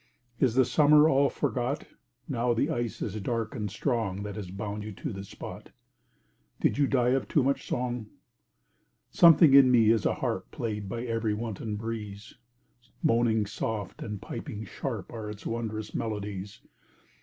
[0.39, 1.83] Is the summer all forgot?
[2.27, 5.69] Now the ice is dark and strong That has bound you to the spot
[6.59, 8.07] Did you die of too much song?
[9.11, 12.33] Something in me is a harp Played by every wanton breeze.
[13.03, 16.61] Moaning soft and piping sharp Are its wondrous melodies.